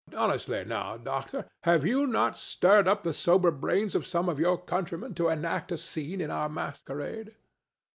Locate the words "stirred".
2.35-2.87